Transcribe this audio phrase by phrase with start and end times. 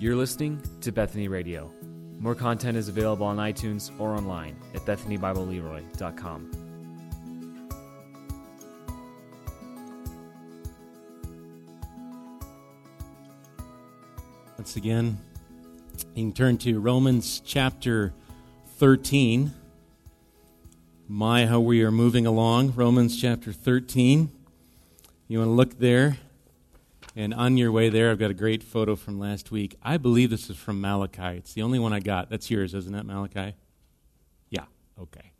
[0.00, 1.70] You're listening to Bethany Radio.
[2.18, 6.50] More content is available on iTunes or online at BethanyBibleLeroy.com.
[14.56, 15.18] Once again,
[16.14, 18.14] you can turn to Romans chapter
[18.78, 19.52] 13.
[21.08, 22.72] My, how we are moving along.
[22.74, 24.30] Romans chapter 13.
[25.28, 26.16] You want to look there?
[27.16, 29.76] And on your way there, I've got a great photo from last week.
[29.82, 31.38] I believe this is from Malachi.
[31.38, 32.30] It's the only one I got.
[32.30, 33.54] That's yours, isn't it, Malachi?
[34.48, 34.64] Yeah,
[35.00, 35.32] okay.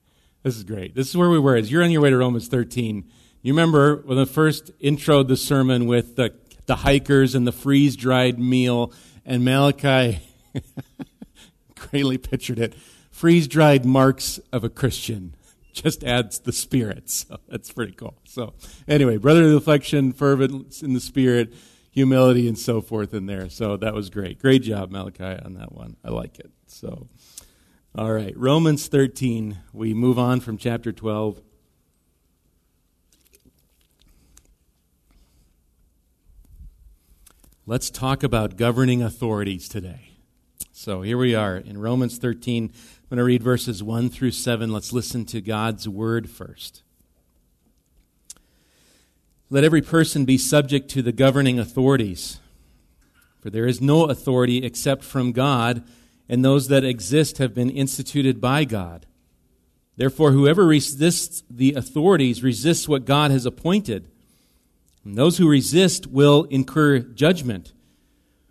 [0.43, 0.95] This is great.
[0.95, 1.55] This is where we were.
[1.55, 3.09] As you're on your way to Romans 13,
[3.43, 6.35] you remember when the first intro the sermon with the,
[6.67, 8.93] the hikers and the freeze dried meal,
[9.25, 10.21] and Malachi
[11.77, 12.75] greatly pictured it
[13.21, 15.35] freeze dried marks of a Christian
[15.73, 17.11] just adds the spirit.
[17.11, 18.15] So that's pretty cool.
[18.25, 18.55] So
[18.89, 21.53] anyway, brotherly affection, fervent in the spirit,
[21.91, 23.49] humility, and so forth in there.
[23.49, 24.41] So that was great.
[24.41, 25.97] Great job, Malachi, on that one.
[26.05, 26.51] I like it.
[26.67, 27.09] So,
[27.95, 29.59] all right, Romans 13.
[29.73, 31.43] We move on from chapter 12.
[37.67, 40.10] Let's talk about governing authorities today.
[40.83, 42.65] So here we are in Romans 13.
[42.65, 44.73] I'm going to read verses 1 through 7.
[44.73, 46.83] Let's listen to God's word first.
[49.51, 52.41] Let every person be subject to the governing authorities,
[53.43, 55.85] for there is no authority except from God,
[56.31, 59.05] and those that exist have been instituted by God.
[59.99, 64.11] Therefore, whoever resists the authorities resists what God has appointed.
[65.05, 67.75] And those who resist will incur judgment.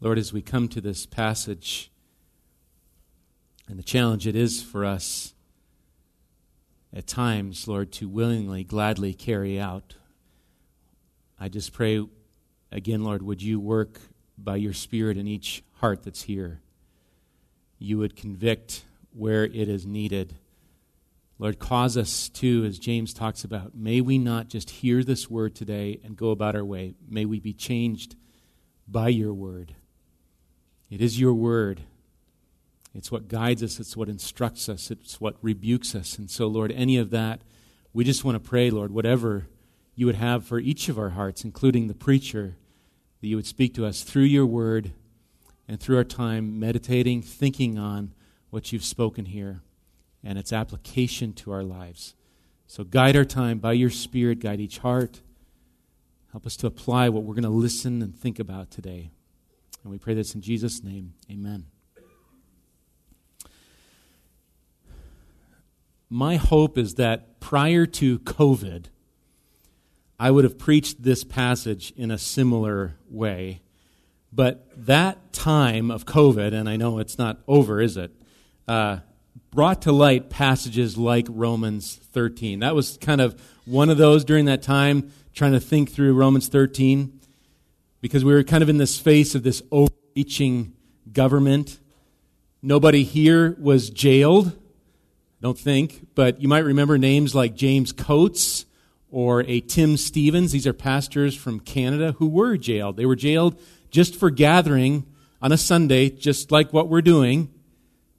[0.00, 1.90] Lord, as we come to this passage,
[3.68, 5.34] and the challenge it is for us
[6.94, 9.96] at times, Lord, to willingly, gladly carry out.
[11.38, 12.06] I just pray
[12.70, 13.98] again, Lord, would you work
[14.38, 16.60] by your Spirit in each heart that's here?
[17.80, 20.36] You would convict where it is needed.
[21.40, 25.56] Lord, cause us to, as James talks about, may we not just hear this word
[25.56, 26.94] today and go about our way.
[27.08, 28.14] May we be changed
[28.86, 29.74] by your word.
[30.90, 31.82] It is your word
[32.94, 36.18] it's what guides us, it's what instructs us, it's what rebukes us.
[36.18, 37.42] And so, Lord, any of that,
[37.92, 39.46] we just want to pray, Lord, whatever
[39.94, 42.56] you would have for each of our hearts, including the preacher,
[43.20, 44.92] that you would speak to us through your word
[45.66, 48.14] and through our time meditating, thinking on
[48.50, 49.62] what you've spoken here
[50.24, 52.14] and its application to our lives.
[52.66, 55.20] So, guide our time by your Spirit, guide each heart.
[56.32, 59.10] Help us to apply what we're going to listen and think about today.
[59.88, 61.14] And we pray this in Jesus' name.
[61.30, 61.64] Amen.
[66.10, 68.86] my hope is that prior to COVID,
[70.18, 73.62] I would have preached this passage in a similar way.
[74.30, 78.10] But that time of COVID, and I know it's not over, is it?
[78.66, 78.98] Uh,
[79.50, 82.60] brought to light passages like Romans 13.
[82.60, 86.48] That was kind of one of those during that time, trying to think through Romans
[86.48, 87.17] 13,
[88.00, 90.72] because we were kind of in this face of this overreaching
[91.12, 91.78] government.
[92.62, 94.56] Nobody here was jailed
[95.40, 98.66] don't think, but you might remember names like James Coates
[99.10, 100.50] or a Tim Stephens.
[100.50, 102.96] These are pastors from Canada who were jailed.
[102.96, 103.60] They were jailed
[103.90, 105.06] just for gathering
[105.40, 107.52] on a Sunday, just like what we're doing.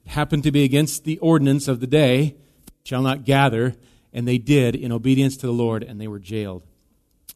[0.06, 2.36] It happened to be against the ordinance of the day,
[2.84, 3.76] shall not gather,
[4.14, 6.62] and they did in obedience to the Lord, and they were jailed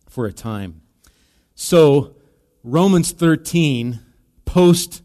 [0.09, 0.81] for a time.
[1.55, 2.17] So,
[2.67, 4.01] Romans 13,
[4.47, 5.03] post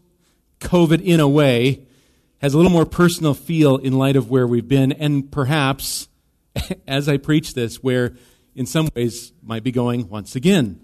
[0.61, 1.85] COVID in a way,
[2.38, 6.07] has a little more personal feel in light of where we've been, and perhaps,
[6.88, 8.15] as I preach this, where
[8.56, 10.79] in some ways might be going once again.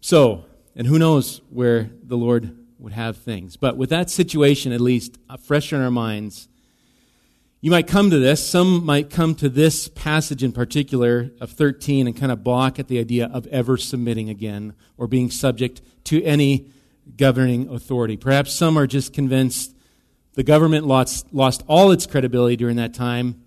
[0.00, 0.44] So,
[0.76, 3.56] And who knows where the Lord would have things.
[3.56, 6.48] But with that situation, at least, uh, fresh in our minds,
[7.64, 8.46] you might come to this.
[8.46, 12.88] Some might come to this passage in particular of 13 and kind of balk at
[12.88, 16.68] the idea of ever submitting again or being subject to any
[17.16, 18.18] governing authority.
[18.18, 19.74] Perhaps some are just convinced
[20.34, 23.42] the government lost, lost all its credibility during that time.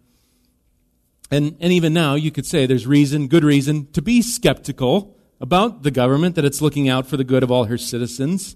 [1.29, 5.83] And, and even now, you could say there's reason, good reason, to be skeptical about
[5.83, 8.55] the government, that it's looking out for the good of all her citizens.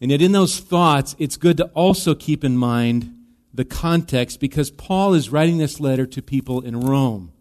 [0.00, 3.13] And yet, in those thoughts, it's good to also keep in mind
[3.54, 7.32] the context because Paul is writing this letter to people in Rome.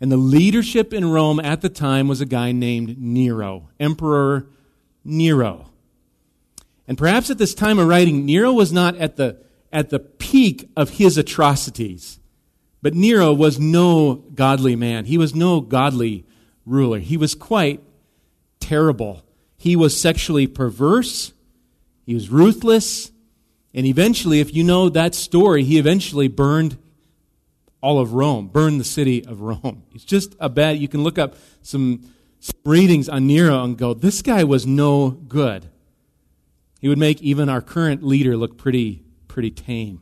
[0.00, 4.46] And the leadership in Rome at the time was a guy named Nero, Emperor
[5.04, 5.70] Nero.
[6.86, 9.42] And perhaps at this time of writing, Nero was not at the,
[9.72, 12.20] at the peak of his atrocities.
[12.80, 15.06] But Nero was no godly man.
[15.06, 16.24] He was no godly
[16.64, 17.00] ruler.
[17.00, 17.82] He was quite
[18.60, 19.24] terrible.
[19.56, 21.32] He was sexually perverse.
[22.06, 23.10] He was ruthless.
[23.78, 26.78] And eventually, if you know that story, he eventually burned
[27.80, 29.84] all of Rome, burned the city of Rome.
[29.94, 33.94] It's just a bad, you can look up some, some readings on Nero and go,
[33.94, 35.70] this guy was no good.
[36.80, 40.00] He would make even our current leader look pretty, pretty tame.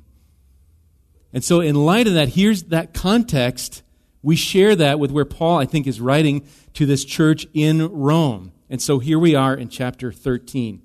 [1.35, 3.83] And so, in light of that, here's that context.
[4.23, 8.53] We share that with where Paul, I think, is writing to this church in Rome.
[8.71, 10.81] And so here we are in chapter 13.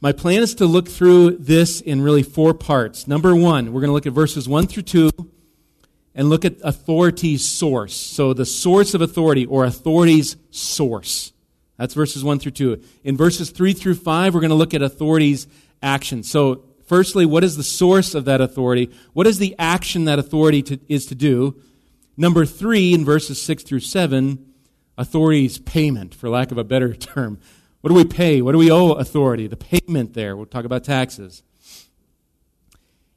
[0.00, 3.08] My plan is to look through this in really four parts.
[3.08, 5.10] Number one, we're going to look at verses 1 through 2
[6.14, 7.96] and look at authority's source.
[7.96, 11.32] So the source of authority or authority's source.
[11.78, 12.82] That's verses 1 through 2.
[13.02, 15.48] In verses 3 through 5, we're going to look at authority's
[15.82, 16.22] action.
[16.22, 18.90] So, firstly, what is the source of that authority?
[19.14, 21.60] What is the action that authority to, is to do?
[22.16, 24.44] Number 3, in verses 6 through 7,
[24.96, 27.38] authority's payment, for lack of a better term.
[27.88, 28.42] What do we pay?
[28.42, 29.46] What do we owe authority?
[29.46, 30.36] The payment there.
[30.36, 31.42] We'll talk about taxes.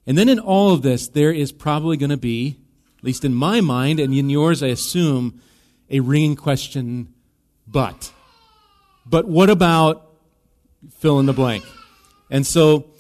[0.07, 2.55] And then in all of this, there is probably going to be,
[2.97, 5.41] at least in my mind and in yours, I assume,
[5.89, 7.13] a ringing question,
[7.67, 8.13] but.
[9.05, 10.09] But what about
[10.99, 11.65] fill in the blank?
[12.29, 12.91] And so,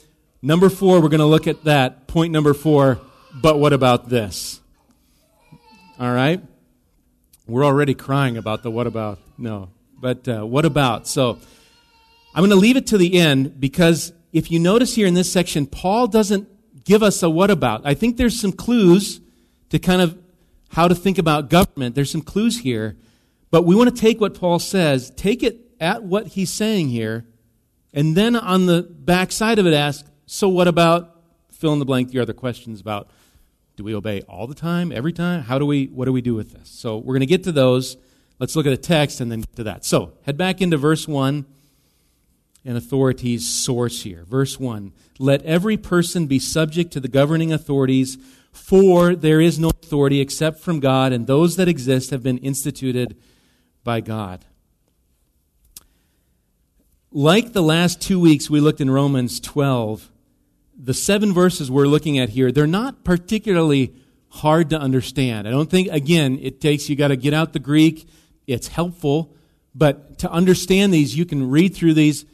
[0.41, 2.05] number four, we're going to look at that.
[2.05, 2.99] Point number four,
[3.33, 4.59] but what about this?
[5.97, 6.43] All right?
[7.47, 9.19] We're already crying about the what about.
[9.37, 9.69] No.
[9.97, 11.07] But uh, what about?
[11.07, 11.39] So
[12.33, 15.31] I'm going to leave it to the end because if you notice here in this
[15.31, 16.47] section, Paul doesn't
[16.85, 17.81] give us a what about.
[17.85, 19.19] I think there's some clues
[19.69, 20.17] to kind of
[20.69, 21.95] how to think about government.
[21.95, 22.97] There's some clues here.
[23.49, 27.25] But we want to take what Paul says, take it at what he's saying here,
[27.93, 31.17] and then on the back side of it ask, so what about
[31.51, 33.09] fill in the blank your other questions about
[33.75, 35.41] do we obey all the time, every time?
[35.41, 36.69] How do we what do we do with this?
[36.69, 37.97] So we're going to get to those.
[38.39, 39.83] Let's look at the text and then to that.
[39.85, 41.45] So, head back into verse 1
[42.63, 44.23] and authorities source here.
[44.23, 48.17] Verse 1 Let every person be subject to the governing authorities,
[48.51, 53.15] for there is no authority except from God, and those that exist have been instituted
[53.83, 54.45] by God.
[57.11, 60.09] Like the last two weeks we looked in Romans 12,
[60.77, 63.93] the seven verses we're looking at here, they're not particularly
[64.29, 65.45] hard to understand.
[65.45, 68.07] I don't think, again, it takes, you got to get out the Greek
[68.47, 69.33] it's helpful,
[69.73, 72.25] but to understand these, you can read through these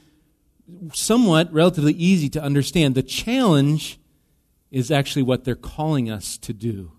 [0.93, 2.95] somewhat relatively easy to understand.
[2.95, 3.99] The challenge
[4.71, 6.91] is actually what they're calling us to do.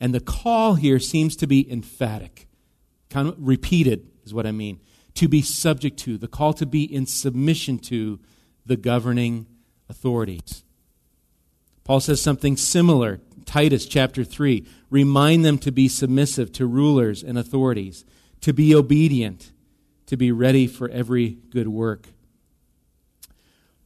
[0.00, 2.46] And the call here seems to be emphatic,
[3.10, 4.80] kind of repeated, is what I mean.
[5.14, 8.20] To be subject to, the call to be in submission to
[8.66, 9.46] the governing
[9.88, 10.64] authorities.
[11.84, 14.66] Paul says something similar Titus chapter 3.
[14.90, 18.04] Remind them to be submissive to rulers and authorities,
[18.40, 19.52] to be obedient,
[20.06, 22.08] to be ready for every good work.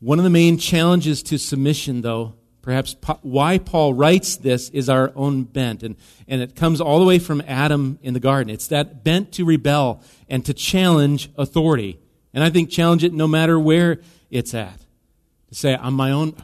[0.00, 5.12] One of the main challenges to submission, though, perhaps why Paul writes this is our
[5.17, 5.83] own bent.
[5.83, 5.97] And,
[6.28, 8.50] and it comes all the way from Adam in the garden.
[8.50, 11.99] It's that bent to rebel and to challenge authority.
[12.33, 14.00] And I think challenge it no matter where
[14.31, 14.78] it's at.
[15.49, 16.35] To say, I'm my own,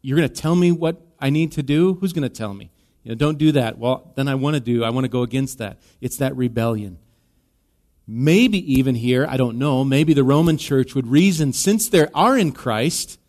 [0.00, 2.70] you're going to tell me what I need to do, who's going to tell me?
[3.02, 3.78] You know, don't do that.
[3.78, 5.78] Well, then I want to do, I want to go against that.
[6.00, 6.98] It's that rebellion.
[8.10, 12.38] Maybe even here, I don't know, maybe the Roman church would reason since they are
[12.38, 13.20] in Christ,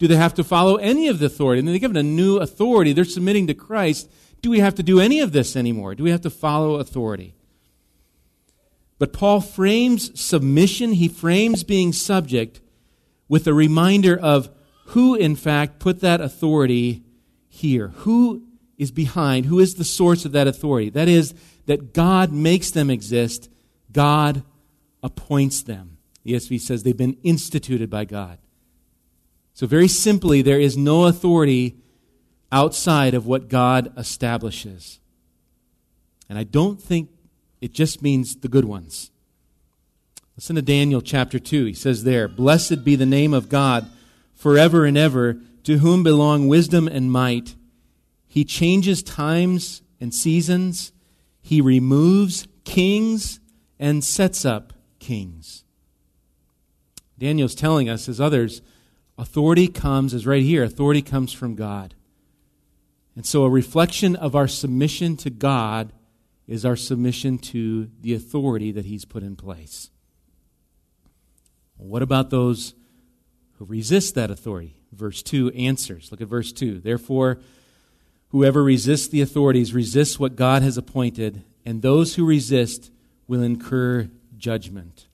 [0.00, 1.60] do they have to follow any of the authority?
[1.60, 4.10] And they're given a new authority, they're submitting to Christ.
[4.42, 5.94] Do we have to do any of this anymore?
[5.94, 7.36] Do we have to follow authority?
[8.98, 12.60] But Paul frames submission, he frames being subject
[13.28, 14.50] with a reminder of
[14.86, 17.04] who, in fact, put that authority
[17.48, 17.88] here?
[17.98, 18.42] Who
[18.76, 19.46] is behind?
[19.46, 20.90] Who is the source of that authority?
[20.90, 21.32] That is,
[21.66, 23.48] that God makes them exist.
[23.92, 24.42] God
[25.02, 25.98] appoints them.
[26.24, 28.38] The ESV says they've been instituted by God.
[29.54, 31.76] So, very simply, there is no authority
[32.52, 35.00] outside of what God establishes.
[36.28, 37.10] And I don't think
[37.60, 39.10] it just means the good ones.
[40.36, 41.66] Listen to Daniel chapter 2.
[41.66, 43.90] He says there, Blessed be the name of God
[44.34, 47.54] forever and ever, to whom belong wisdom and might.
[48.26, 50.92] He changes times and seasons.
[51.42, 53.39] He removes kings
[53.80, 55.64] and sets up kings.
[57.18, 58.60] Daniel's telling us, as others,
[59.18, 61.94] authority comes, as right here, authority comes from God.
[63.16, 65.92] And so a reflection of our submission to God
[66.46, 69.90] is our submission to the authority that He's put in place.
[71.76, 72.74] What about those
[73.54, 74.76] who resist that authority?
[74.92, 76.10] Verse 2 answers.
[76.10, 76.80] Look at verse 2.
[76.80, 77.40] Therefore,
[78.28, 82.90] whoever resists the authorities resists what God has appointed, and those who resist
[83.30, 85.06] will incur judgment.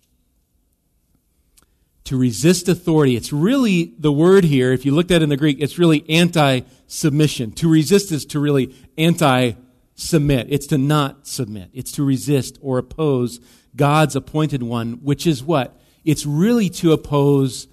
[2.04, 5.37] To resist authority, it's really the word here, if you looked at it in the
[5.37, 7.52] Greek, it's really anti submission.
[7.52, 9.52] To resist is to really anti
[9.96, 10.46] submit.
[10.49, 11.68] It's to not submit.
[11.75, 13.38] It's to resist or oppose
[13.75, 15.78] God's appointed one, which is what?
[16.02, 17.68] It's really to oppose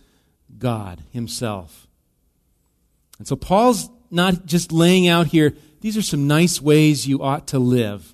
[0.57, 1.87] God Himself.
[3.17, 7.47] And so Paul's not just laying out here, these are some nice ways you ought
[7.47, 8.12] to live,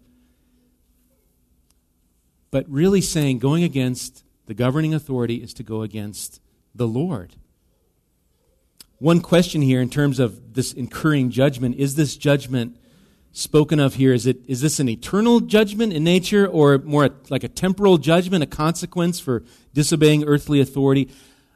[2.51, 6.41] but really saying going against the governing authority is to go against
[6.73, 7.35] the Lord.
[8.97, 12.75] One question here in terms of this incurring judgment is this judgment
[13.31, 17.43] spoken of here is it is this an eternal judgment in nature or more like
[17.43, 21.07] a temporal judgment a consequence for disobeying earthly authority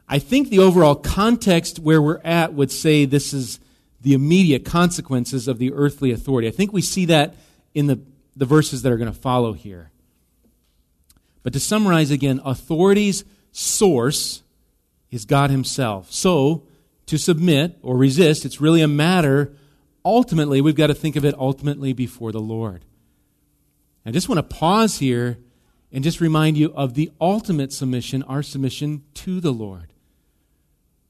[0.08, 3.58] I think the overall context where we're at would say this is
[4.00, 6.46] the immediate consequences of the earthly authority.
[6.46, 7.36] I think we see that
[7.72, 8.00] in the,
[8.36, 9.90] the verses that are going to follow here.
[11.44, 13.22] But to summarize again, authority's
[13.52, 14.42] source
[15.12, 16.10] is God Himself.
[16.10, 16.66] So,
[17.06, 19.54] to submit or resist, it's really a matter,
[20.04, 22.84] ultimately, we've got to think of it ultimately before the Lord.
[24.04, 25.38] I just want to pause here
[25.92, 29.93] and just remind you of the ultimate submission, our submission to the Lord.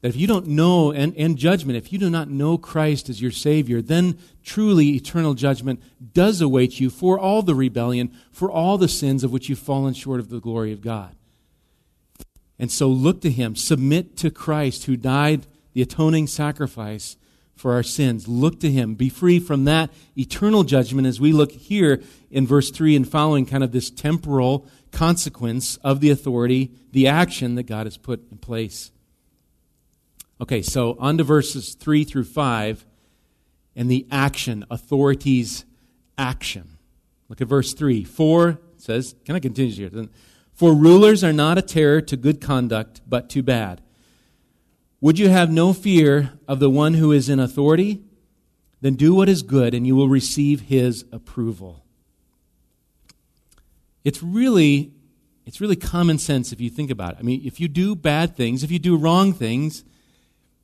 [0.04, 3.22] That if you don't know, and, and judgment, if you do not know Christ as
[3.22, 5.82] your Savior, then truly eternal judgment
[6.12, 9.94] does await you for all the rebellion, for all the sins of which you've fallen
[9.94, 11.16] short of the glory of God.
[12.58, 17.16] And so look to Him, submit to Christ who died the atoning sacrifice
[17.56, 18.28] for our sins.
[18.28, 18.96] Look to Him.
[18.96, 23.46] Be free from that eternal judgment as we look here in verse 3 and following,
[23.46, 28.36] kind of this temporal consequence of the authority, the action that God has put in
[28.36, 28.90] place.
[30.40, 32.86] Okay, so on to verses 3 through 5
[33.76, 35.64] and the action, authorities'
[36.18, 36.78] action.
[37.28, 38.04] Look at verse 3.
[38.04, 40.08] For, says, can I continue here?
[40.52, 43.80] For rulers are not a terror to good conduct, but to bad.
[45.00, 48.02] Would you have no fear of the one who is in authority?
[48.80, 51.84] Then do what is good, and you will receive his approval.
[54.04, 54.92] It's really,
[55.46, 57.18] it's really common sense if you think about it.
[57.20, 59.84] I mean, if you do bad things, if you do wrong things,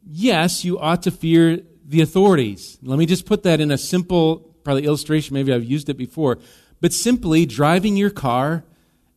[0.07, 2.79] yes, you ought to fear the authorities.
[2.83, 6.39] Let me just put that in a simple, probably illustration, maybe I've used it before.
[6.81, 8.65] But simply driving your car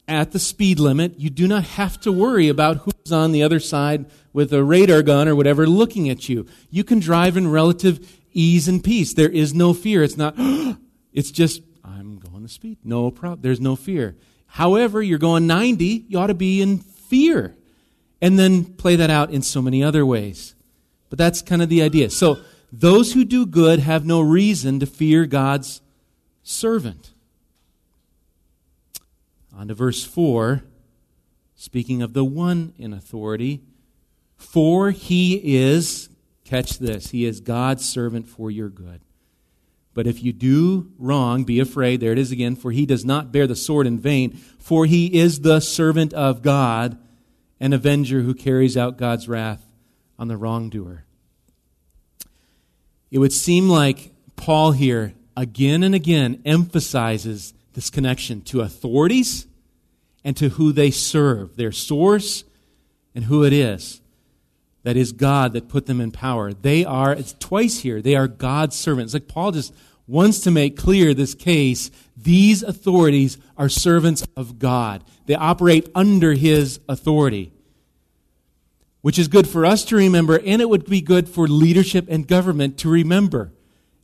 [0.07, 3.59] at the speed limit, you do not have to worry about who's on the other
[3.59, 6.45] side with a radar gun or whatever looking at you.
[6.69, 9.13] You can drive in relative ease and peace.
[9.13, 10.03] There is no fear.
[10.03, 10.35] It's not,
[11.13, 12.79] it's just, I'm going to speed.
[12.83, 13.41] No problem.
[13.41, 14.15] There's no fear.
[14.47, 17.55] However, you're going 90, you ought to be in fear.
[18.21, 20.55] And then play that out in so many other ways.
[21.13, 22.09] But that's kind of the idea.
[22.09, 22.39] So,
[22.71, 25.79] those who do good have no reason to fear God's
[26.41, 27.11] servant.
[29.55, 30.63] On to verse 4,
[31.53, 33.61] speaking of the one in authority.
[34.37, 36.09] For he is,
[36.45, 39.01] catch this, he is God's servant for your good.
[39.93, 41.99] But if you do wrong, be afraid.
[41.99, 42.55] There it is again.
[42.55, 46.41] For he does not bear the sword in vain, for he is the servant of
[46.41, 46.97] God,
[47.59, 49.63] an avenger who carries out God's wrath
[50.17, 51.05] on the wrongdoer.
[53.11, 59.47] It would seem like Paul here again and again emphasizes this connection to authorities
[60.23, 62.43] and to who they serve, their source
[63.13, 64.01] and who it is.
[64.83, 66.53] That is God that put them in power.
[66.53, 69.13] They are, it's twice here, they are God's servants.
[69.13, 69.73] Like Paul just
[70.07, 71.89] wants to make clear this case.
[72.17, 75.03] These authorities are servants of God.
[75.25, 77.52] They operate under his authority
[79.03, 82.25] which is good for us to remember, and it would be good for leadership and
[82.25, 83.51] government to remember.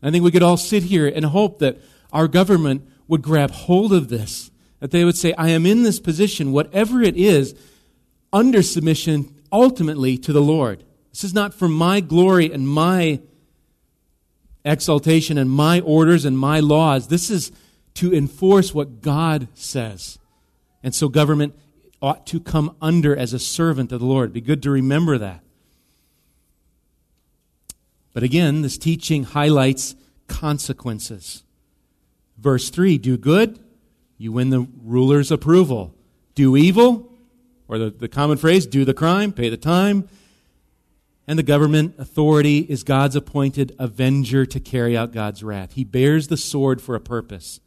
[0.04, 1.78] I think we could all sit here and hope that
[2.12, 4.52] our government would grab hold of this,
[4.82, 7.56] That they would say, I am in this position, whatever it is,
[8.34, 10.84] under submission ultimately to the Lord.
[11.12, 13.22] This is not for my glory and my
[14.66, 17.08] exaltation and my orders and my laws.
[17.08, 17.54] This is
[17.96, 20.20] to enforce what God says.
[20.84, 21.56] And so government
[22.02, 24.34] ought to come under as a servant of the Lord.
[24.34, 25.42] Be good to remember that.
[28.14, 29.96] But again, this teaching highlights
[30.28, 31.44] consequences.
[32.38, 33.60] Verse 3 Do good,
[34.18, 35.94] you win the ruler's approval.
[36.36, 37.12] Do evil,
[37.68, 40.08] or the, the common phrase, do the crime, pay the time.
[41.28, 45.74] And the government authority is God's appointed avenger to carry out God's wrath.
[45.74, 47.60] He bears the sword for a purpose.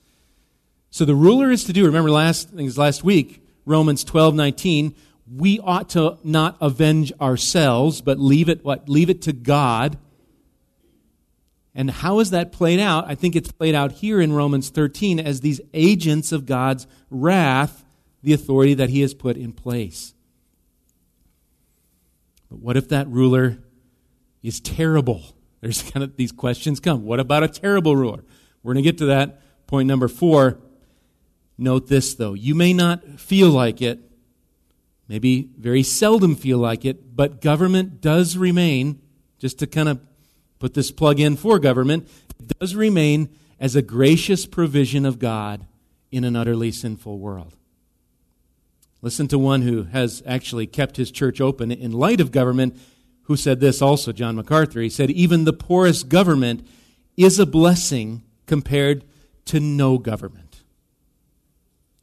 [0.91, 4.95] So the ruler is to do, remember last things last week, Romans 12, 19,
[5.35, 8.89] we ought to not avenge ourselves, but leave it what?
[8.89, 9.97] Leave it to God
[11.75, 13.09] and how is that played out?
[13.09, 17.85] I think it's played out here in Romans 13 as these agents of God's wrath,
[18.23, 20.13] the authority that he has put in place.
[22.51, 23.59] But what if that ruler
[24.43, 25.23] is terrible?
[25.61, 27.05] There's kind of these questions come.
[27.05, 28.23] What about a terrible ruler?
[28.63, 29.41] We're going to get to that.
[29.67, 30.59] Point number four.
[31.63, 32.35] Note this, though.
[32.35, 34.01] You may not feel like it,
[35.07, 39.01] maybe very seldom feel like it, but government does remain,
[39.39, 40.01] just to kind of
[40.59, 42.09] put this plug in for government,
[42.41, 43.29] it does remain
[43.61, 45.65] as a gracious provision of God
[46.11, 47.55] in an utterly sinful world.
[49.01, 52.77] Listen to one who has actually kept his church open in light of government,
[53.25, 54.81] who said this also, John MacArthur.
[54.81, 56.67] He said, Even the poorest government
[57.17, 59.05] is a blessing compared
[59.45, 60.42] to no government.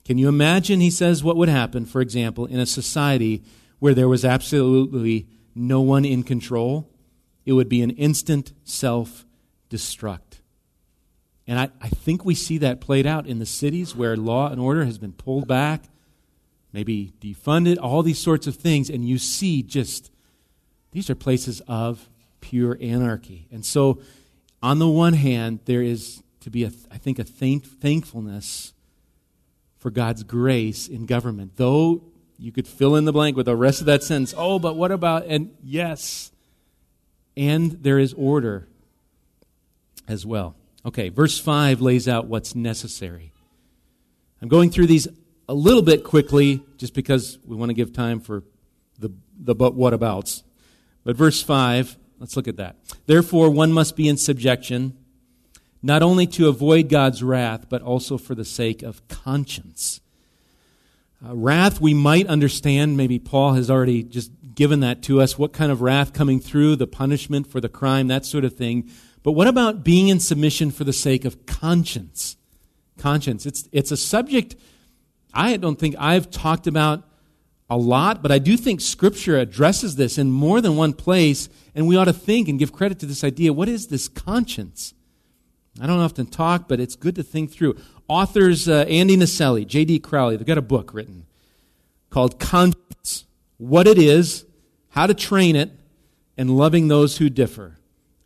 [0.10, 3.44] Can you imagine, he says, what would happen, for example, in a society
[3.78, 6.90] where there was absolutely no one in control?
[7.50, 9.26] it would be an instant self
[9.72, 10.42] destruct.
[11.48, 14.62] And I, I think we see that played out in the cities where law and
[14.62, 15.86] order has been pulled back,
[16.72, 18.88] maybe defunded, all these sorts of things.
[18.88, 20.12] And you see just,
[20.92, 22.08] these are places of
[22.40, 23.48] pure anarchy.
[23.52, 24.00] And so,
[24.62, 28.74] on the one hand, there is to be, a, I think, a thank, thankfulness
[29.80, 31.54] for God's grace in government.
[31.56, 32.04] Though
[32.38, 34.92] you could fill in the blank with the rest of that sentence, oh, but what
[34.92, 36.32] about, and yes,
[37.36, 38.68] and there is order
[40.08, 40.56] as well.
[40.86, 43.32] Okay, verse 5 lays out what's necessary.
[44.42, 45.08] I'm going through these
[45.48, 48.44] a little bit quickly just because we want to give time for
[49.00, 50.44] the, the but what abouts.
[51.04, 52.78] But verse 5, let's look at that.
[53.06, 54.98] Therefore, one must be in subjection,
[55.82, 60.02] not only to avoid God's wrath, but also for the sake of conscience.
[61.26, 62.98] Uh, wrath we might understand.
[62.98, 65.38] Maybe Paul has already just given that to us.
[65.38, 68.90] What kind of wrath coming through, the punishment for the crime, that sort of thing.
[69.24, 72.38] But what about being in submission for the sake of conscience?
[72.98, 73.46] Conscience.
[73.46, 74.56] It's, it's a subject
[75.34, 77.04] I don't think I've talked about
[77.70, 81.88] a lot, but I do think Scripture addresses this in more than one place, and
[81.88, 83.54] we ought to think and give credit to this idea.
[83.54, 84.94] What is this conscience?
[85.82, 87.78] I don't often talk, but it's good to think through.
[88.08, 90.00] Authors uh, Andy Naselli, J.D.
[90.00, 91.26] Crowley, they've got a book written
[92.10, 93.26] called Conscience
[93.58, 94.46] What It Is,
[94.90, 95.72] how to train it,
[96.38, 97.78] and loving those who differ.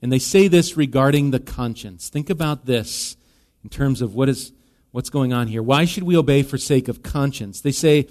[0.02, 2.10] And they say this regarding the conscience.
[2.10, 3.18] Think about this
[3.64, 4.52] in terms of what is
[4.92, 5.64] what's going on here.
[5.64, 7.62] Why should we obey for sake of conscience?
[7.62, 8.08] They say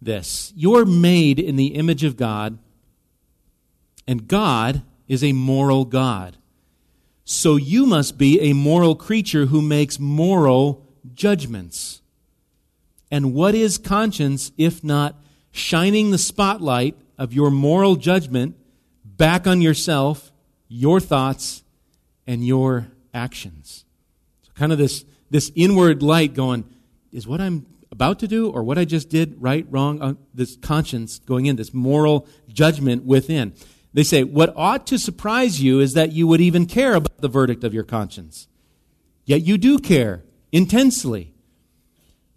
[0.00, 2.58] this You're made in the image of God,
[4.06, 6.36] and God is a moral God.
[7.30, 12.00] So you must be a moral creature who makes moral judgments.
[13.10, 15.14] And what is conscience if not
[15.50, 18.56] shining the spotlight of your moral judgment
[19.04, 20.32] back on yourself,
[20.68, 21.62] your thoughts,
[22.26, 23.84] and your actions.
[24.44, 26.64] So, kind of this, this inward light going,
[27.12, 30.00] is what I'm about to do or what I just did right, wrong?
[30.00, 33.52] Uh, this conscience going in, this moral judgment within.
[33.92, 37.28] They say, what ought to surprise you is that you would even care about the
[37.28, 38.48] verdict of your conscience.
[39.24, 41.34] Yet you do care intensely.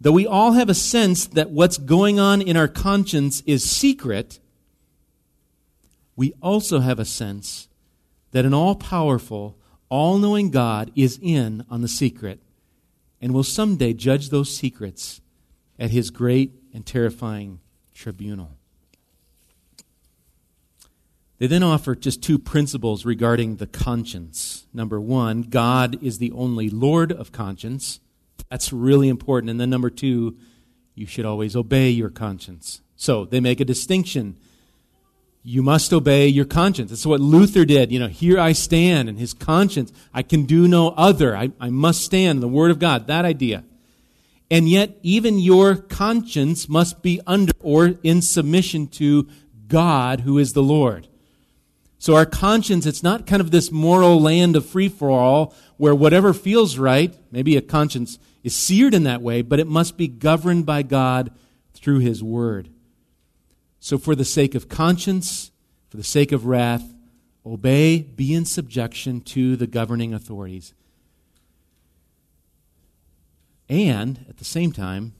[0.00, 4.40] Though we all have a sense that what's going on in our conscience is secret,
[6.16, 7.68] we also have a sense
[8.32, 9.56] that an all powerful,
[9.88, 12.40] all knowing God is in on the secret
[13.20, 15.20] and will someday judge those secrets
[15.78, 17.60] at his great and terrifying
[17.94, 18.58] tribunal.
[21.42, 24.64] They then offer just two principles regarding the conscience.
[24.72, 27.98] Number one, God is the only Lord of conscience.
[28.48, 29.50] That's really important.
[29.50, 30.36] And then number two,
[30.94, 32.80] you should always obey your conscience.
[32.94, 34.36] So they make a distinction
[35.42, 36.92] you must obey your conscience.
[36.92, 37.90] That's what Luther did.
[37.90, 39.92] You know, here I stand in his conscience.
[40.14, 41.36] I can do no other.
[41.36, 43.08] I, I must stand in the Word of God.
[43.08, 43.64] That idea.
[44.48, 49.26] And yet, even your conscience must be under or in submission to
[49.66, 51.08] God, who is the Lord.
[52.02, 55.94] So our conscience, it's not kind of this moral land of free for all where
[55.94, 60.08] whatever feels right, maybe a conscience is seared in that way, but it must be
[60.08, 61.30] governed by God
[61.74, 62.70] through His Word.
[63.78, 65.52] So for the sake of conscience,
[65.90, 66.92] for the sake of wrath,
[67.46, 70.74] obey, be in subjection to the governing authorities.
[73.68, 75.12] And at the same time,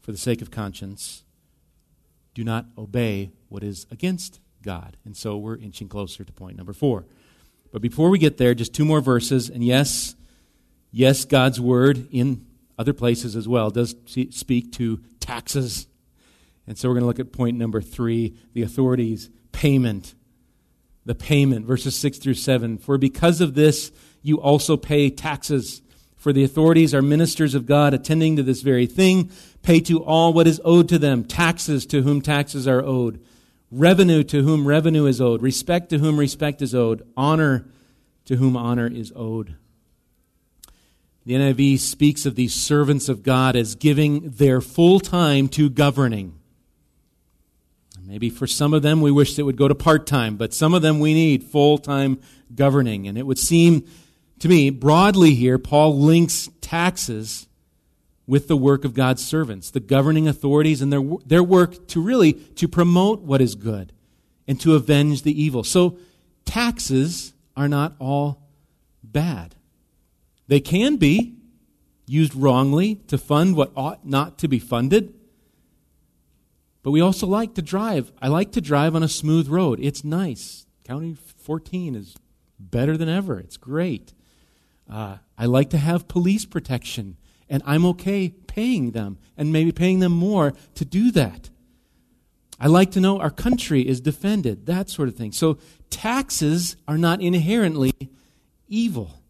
[0.00, 1.24] for the sake of conscience,
[2.34, 4.96] do not obey what is against God.
[5.04, 7.04] And so we're inching closer to point number four.
[7.70, 9.48] But before we get there, just two more verses.
[9.48, 10.16] And yes,
[10.90, 12.46] yes, God's word in
[12.78, 13.94] other places as well does
[14.30, 15.86] speak to taxes.
[16.66, 20.14] And so we're going to look at point number three the authorities' payment.
[21.04, 22.78] The payment, verses 6 through 7.
[22.78, 25.82] For because of this, you also pay taxes.
[26.16, 29.30] For the authorities are ministers of God, attending to this very thing.
[29.62, 33.22] Pay to all what is owed to them, taxes to whom taxes are owed
[33.70, 37.66] revenue to whom revenue is owed, respect to whom respect is owed, honor
[38.26, 39.56] to whom honor is owed.
[41.26, 46.38] The NIV speaks of these servants of God as giving their full time to governing.
[48.06, 50.74] Maybe for some of them we wish it would go to part time, but some
[50.74, 52.20] of them we need full time
[52.54, 53.08] governing.
[53.08, 53.86] And it would seem
[54.40, 57.46] to me, broadly here, Paul links taxes
[58.26, 62.32] with the work of God's servants, the governing authorities and their, their work to really
[62.32, 63.92] to promote what is good
[64.48, 65.62] and to avenge the evil.
[65.62, 65.98] So
[66.44, 68.42] taxes are not all
[69.02, 69.54] bad.
[70.48, 71.36] They can be
[72.06, 75.14] used wrongly to fund what ought not to be funded.
[76.82, 78.12] But we also like to drive.
[78.20, 79.78] I like to drive on a smooth road.
[79.80, 80.66] It's nice.
[80.84, 82.14] County 14 is
[82.58, 83.40] better than ever.
[83.40, 84.12] It's great.
[84.90, 87.16] Uh, I like to have police protection
[87.48, 91.50] and I'm okay paying them and maybe paying them more to do that.
[92.58, 95.32] I like to know our country is defended, that sort of thing.
[95.32, 95.58] So
[95.90, 97.92] taxes are not inherently
[98.68, 99.22] evil.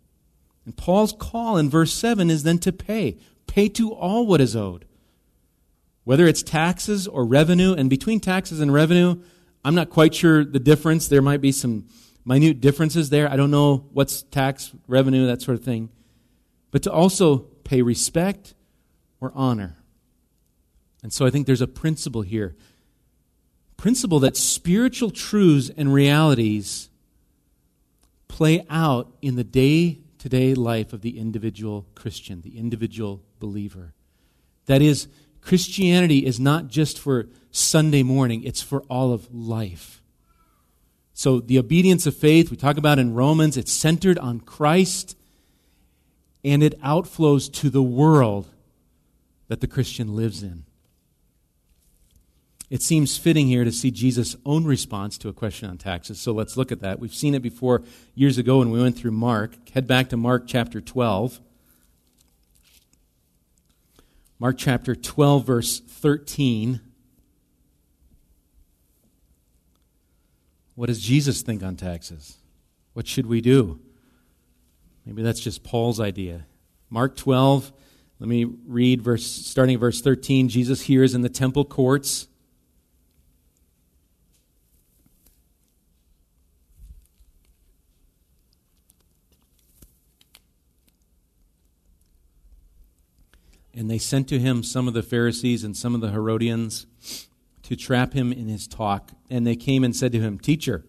[0.64, 3.18] And Paul's call in verse 7 is then to pay.
[3.46, 4.84] Pay to all what is owed.
[6.04, 9.22] Whether it's taxes or revenue, and between taxes and revenue,
[9.64, 11.08] I'm not quite sure the difference.
[11.08, 11.86] There might be some
[12.26, 13.30] minute differences there.
[13.30, 15.88] I don't know what's tax, revenue, that sort of thing.
[16.70, 18.54] But to also pay respect
[19.20, 19.76] or honor.
[21.02, 22.54] And so I think there's a principle here.
[23.76, 26.88] Principle that spiritual truths and realities
[28.28, 33.92] play out in the day to day life of the individual Christian, the individual believer.
[34.66, 35.08] That is,
[35.42, 40.02] Christianity is not just for Sunday morning, it's for all of life.
[41.12, 45.16] So, the obedience of faith, we talk about in Romans, it's centered on Christ
[46.44, 48.48] and it outflows to the world
[49.48, 50.64] that the Christian lives in.
[52.70, 56.20] It seems fitting here to see Jesus' own response to a question on taxes.
[56.20, 56.98] So let's look at that.
[56.98, 57.82] We've seen it before
[58.14, 59.52] years ago when we went through Mark.
[59.70, 61.40] Head back to Mark chapter 12.
[64.38, 66.80] Mark chapter 12, verse 13.
[70.74, 72.38] What does Jesus think on taxes?
[72.94, 73.78] What should we do?
[75.04, 76.46] Maybe that's just Paul's idea.
[76.88, 77.72] Mark 12,
[78.20, 80.48] let me read verse starting verse 13.
[80.48, 82.28] Jesus here is in the temple courts.
[93.76, 96.86] And they sent to him some of the Pharisees and some of the Herodians
[97.64, 99.10] to trap him in his talk.
[99.28, 100.84] And they came and said to him, Teacher,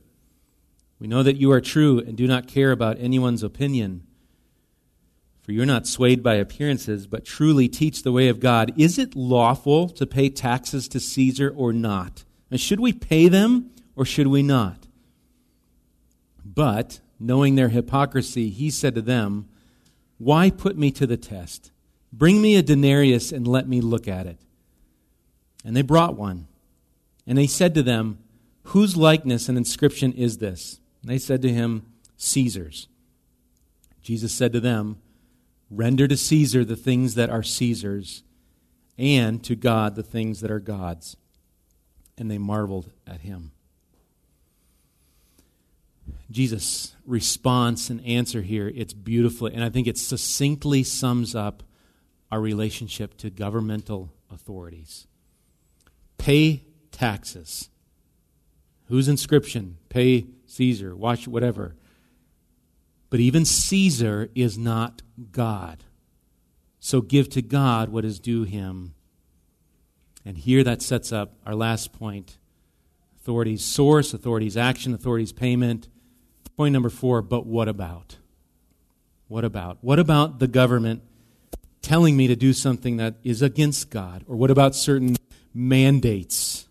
[0.99, 4.05] we know that you are true and do not care about anyone's opinion.
[5.41, 8.73] For you're not swayed by appearances, but truly teach the way of God.
[8.77, 12.23] Is it lawful to pay taxes to Caesar or not?
[12.49, 14.87] And should we pay them or should we not?
[16.43, 19.47] But, knowing their hypocrisy, he said to them,
[20.17, 21.71] Why put me to the test?
[22.11, 24.39] Bring me a denarius and let me look at it.
[25.65, 26.47] And they brought one.
[27.27, 28.19] And he said to them,
[28.69, 30.79] Whose likeness and inscription is this?
[31.05, 31.85] And they said to him,
[32.17, 32.87] Caesar's.
[34.01, 34.97] Jesus said to them,
[35.69, 38.23] Render to Caesar the things that are Caesar's,
[38.97, 41.15] and to God the things that are God's.
[42.17, 43.51] And they marveled at him.
[46.31, 51.61] Jesus' response and answer here, it's beautifully, and I think it succinctly sums up
[52.31, 55.05] our relationship to governmental authorities.
[56.17, 57.69] Pay taxes.
[58.87, 59.77] Whose inscription?
[59.89, 61.75] Pay Caesar, watch whatever.
[63.09, 65.83] But even Caesar is not God.
[66.79, 68.93] So give to God what is due him.
[70.23, 72.37] And here that sets up our last point
[73.19, 75.89] authorities source, authorities action, authorities payment.
[76.55, 78.17] Point number four, but what about?
[79.27, 79.79] What about?
[79.81, 81.01] What about the government
[81.81, 84.23] telling me to do something that is against God?
[84.27, 85.17] Or what about certain
[85.53, 86.67] mandates?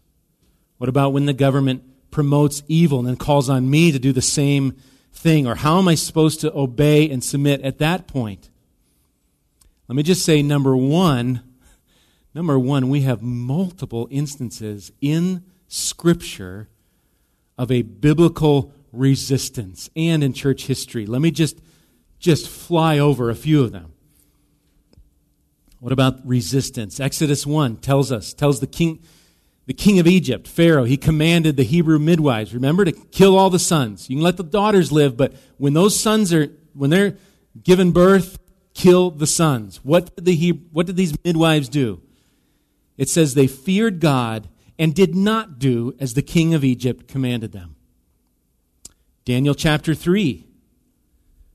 [0.79, 1.83] What about when the government
[2.15, 4.73] promotes evil and then calls on me to do the same
[5.13, 5.49] thing?
[5.49, 8.51] Or how am I supposed to obey and submit at that point?
[9.89, 11.43] Let me just say number one,
[12.33, 16.69] number one, we have multiple instances in Scripture
[17.59, 21.07] of a biblical resistance and in church history.
[21.07, 21.59] Let me just
[22.21, 23.93] just fly over a few of them.
[25.81, 27.01] What about resistance?
[27.01, 29.03] Exodus 1 tells us, tells the king,
[29.67, 33.59] the king of Egypt, Pharaoh, he commanded the Hebrew midwives, remember, to kill all the
[33.59, 34.11] sons.
[34.11, 37.17] You can let the daughters live, but when those sons are, when they're
[37.63, 38.39] given birth,
[38.75, 39.81] kill the sons.
[39.83, 42.03] What did, the, Hebrew, what did these midwives do?
[42.99, 44.49] It says they feared God
[44.79, 47.77] and did not do as the king of Egypt commanded them.
[49.25, 50.47] Daniel chapter 3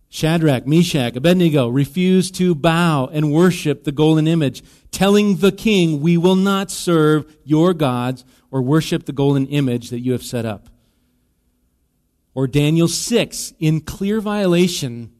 [0.09, 6.17] Shadrach, Meshach, Abednego refused to bow and worship the golden image, telling the king, We
[6.17, 10.69] will not serve your gods or worship the golden image that you have set up.
[12.33, 15.11] Or Daniel 6, in clear violation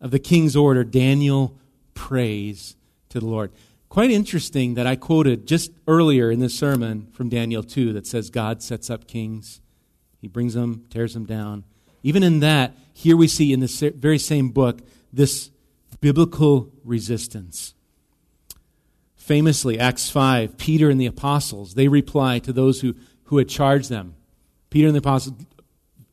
[0.00, 1.58] of the king's order, Daniel
[1.94, 2.76] prays
[3.08, 3.50] to the Lord.
[3.88, 8.30] Quite interesting that I quoted just earlier in this sermon from Daniel 2 that says
[8.30, 9.60] God sets up kings,
[10.20, 11.64] he brings them, tears them down.
[12.02, 15.50] Even in that, here we see in this very same book this
[16.02, 17.74] biblical resistance.
[19.16, 23.88] Famously, Acts 5, Peter and the apostles, they reply to those who, who had charged
[23.88, 24.16] them.
[24.68, 25.34] Peter and the apostles,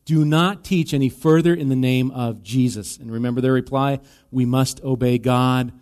[0.06, 2.96] do not teach any further in the name of Jesus.
[2.96, 4.00] And remember their reply?
[4.30, 5.72] We must obey God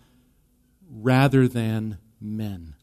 [0.89, 2.75] rather than men.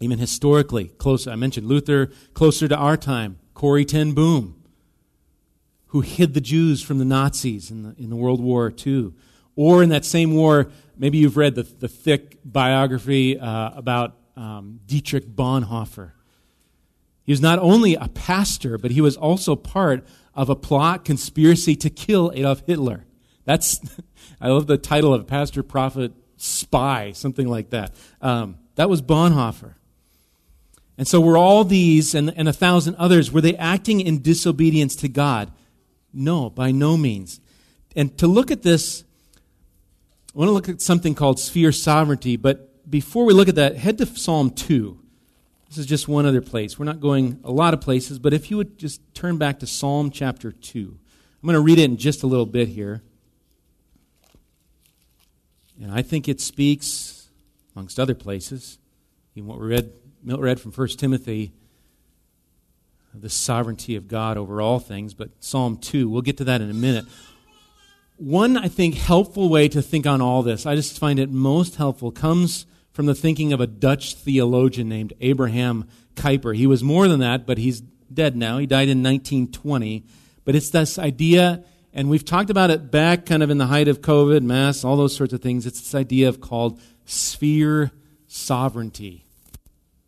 [0.00, 4.59] Even historically, close, I mentioned Luther, closer to our time, Corrie ten Boom
[5.90, 9.12] who hid the Jews from the Nazis in the, in the World War II.
[9.56, 14.80] Or in that same war, maybe you've read the, the thick biography uh, about um,
[14.86, 16.12] Dietrich Bonhoeffer.
[17.24, 21.74] He was not only a pastor, but he was also part of a plot conspiracy
[21.76, 23.04] to kill Adolf Hitler.
[23.44, 23.80] That's,
[24.40, 27.94] I love the title of pastor, prophet, spy, something like that.
[28.22, 29.74] Um, that was Bonhoeffer.
[30.96, 34.94] And so were all these and, and a thousand others, were they acting in disobedience
[34.96, 35.50] to God?
[36.12, 37.40] No, by no means.
[37.96, 39.04] And to look at this,
[40.34, 43.76] I want to look at something called sphere sovereignty, but before we look at that,
[43.76, 44.98] head to Psalm 2.
[45.68, 46.78] This is just one other place.
[46.78, 49.66] We're not going a lot of places, but if you would just turn back to
[49.66, 50.80] Psalm chapter 2.
[50.80, 53.02] I'm going to read it in just a little bit here.
[55.80, 57.28] And I think it speaks,
[57.74, 58.78] amongst other places,
[59.34, 59.92] even what we read,
[60.24, 61.52] read from 1 Timothy,
[63.14, 66.70] the sovereignty of God over all things, but Psalm 2, we'll get to that in
[66.70, 67.04] a minute.
[68.16, 71.76] One, I think, helpful way to think on all this, I just find it most
[71.76, 76.54] helpful, comes from the thinking of a Dutch theologian named Abraham Kuyper.
[76.54, 78.58] He was more than that, but he's dead now.
[78.58, 80.04] He died in 1920.
[80.44, 83.88] But it's this idea, and we've talked about it back kind of in the height
[83.88, 85.66] of COVID, mass, all those sorts of things.
[85.66, 87.92] It's this idea of called sphere
[88.26, 89.24] sovereignty.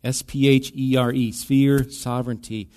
[0.03, 2.69] S P H E R E, sphere sovereignty.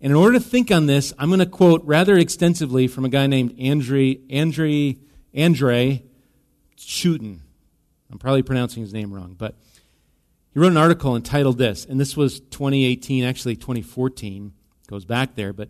[0.00, 3.08] And in order to think on this, I'm going to quote rather extensively from a
[3.08, 4.96] guy named Andre, Andre,
[5.36, 6.02] Andre
[6.78, 7.40] Schutten.
[8.10, 9.56] I'm probably pronouncing his name wrong, but
[10.52, 14.52] he wrote an article entitled this, and this was 2018, actually 2014,
[14.88, 15.68] goes back there, but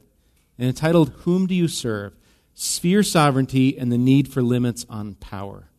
[0.61, 2.15] and entitled Whom Do You Serve?
[2.55, 5.71] Sphere Sovereignty and the Need for Limits on Power.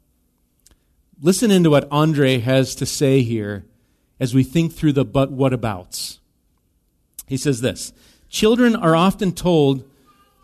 [1.21, 3.65] Listen into what Andre has to say here
[4.19, 6.19] as we think through the but what abouts.
[7.27, 7.93] He says this
[8.31, 9.83] Children are often told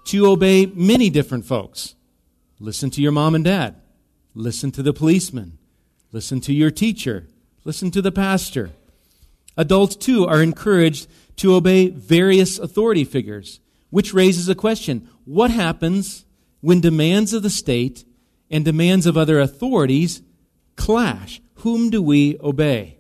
[0.08, 1.96] to obey many different folks.
[2.60, 3.76] Listen to your mom and dad.
[4.36, 5.58] Listen to the policeman.
[6.12, 7.28] Listen to your teacher.
[7.64, 8.72] Listen to the pastor.
[9.56, 16.26] Adults, too, are encouraged to obey various authority figures, which raises a question what happens
[16.60, 18.04] when demands of the state
[18.52, 20.22] and demands of other authorities
[20.76, 21.42] clash?
[21.56, 22.97] Whom do we obey?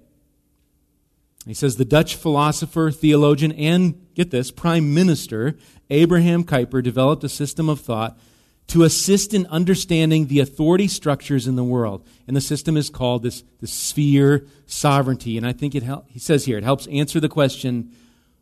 [1.47, 5.55] He says the Dutch philosopher, theologian, and, get this, prime minister,
[5.89, 8.19] Abraham Kuyper, developed a system of thought
[8.67, 12.05] to assist in understanding the authority structures in the world.
[12.27, 15.37] And the system is called this, the sphere sovereignty.
[15.37, 17.91] And I think it hel- he says here, it helps answer the question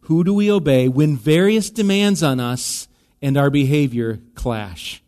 [0.01, 2.87] who do we obey when various demands on us
[3.21, 5.01] and our behavior clash?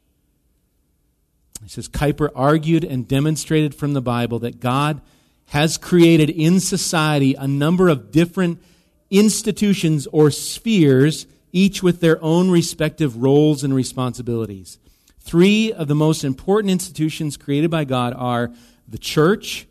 [1.62, 5.02] He says Kuyper argued and demonstrated from the Bible that God
[5.48, 8.62] has created in society a number of different
[9.10, 14.78] institutions or spheres, each with their own respective roles and responsibilities.
[15.20, 18.52] Three of the most important institutions created by God are
[18.88, 19.68] the church,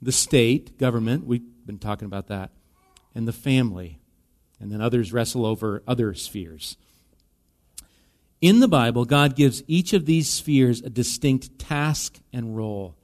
[0.00, 2.50] the state, government, we've been talking about that,
[3.14, 3.98] and the family.
[4.60, 6.76] And then others wrestle over other spheres.
[8.40, 12.96] In the Bible, God gives each of these spheres a distinct task and role.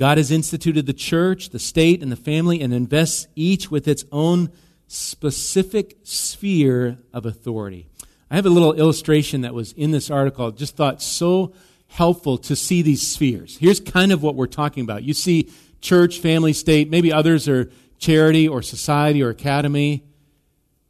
[0.00, 4.06] God has instituted the church, the state, and the family and invests each with its
[4.10, 4.48] own
[4.88, 7.86] specific sphere of authority.
[8.30, 10.46] I have a little illustration that was in this article.
[10.46, 11.52] I just thought so
[11.88, 13.58] helpful to see these spheres.
[13.58, 15.02] Here's kind of what we're talking about.
[15.02, 15.50] You see
[15.82, 20.02] church, family, state, maybe others are charity or society or academy.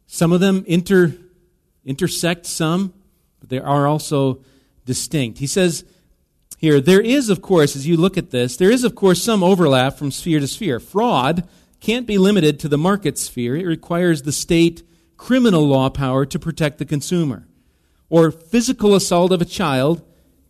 [0.06, 1.16] Some of them inter,
[1.84, 2.94] intersect some,
[3.40, 4.44] but they are also
[4.84, 5.40] distinct.
[5.40, 5.84] He says,
[6.60, 6.78] here.
[6.78, 9.96] There is, of course, as you look at this, there is, of course, some overlap
[9.96, 10.78] from sphere to sphere.
[10.78, 11.48] Fraud
[11.80, 14.82] can't be limited to the market sphere, it requires the state
[15.16, 17.48] criminal law power to protect the consumer.
[18.10, 20.02] Or physical assault of a child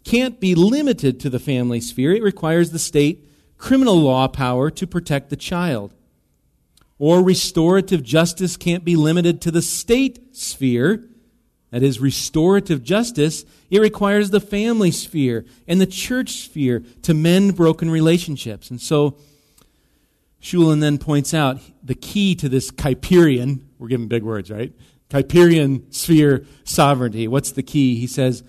[0.02, 4.86] can't be limited to the family sphere, it requires the state criminal law power to
[4.88, 5.94] protect the child.
[6.98, 11.08] Or restorative justice can't be limited to the state sphere
[11.70, 17.56] that is restorative justice, it requires the family sphere and the church sphere to mend
[17.56, 18.70] broken relationships.
[18.70, 19.16] And so,
[20.42, 24.72] Schutten then points out the key to this Kuyperian, we're giving big words, right?
[25.10, 27.28] Kuyperian sphere sovereignty.
[27.28, 27.96] What's the key?
[27.96, 28.42] He says,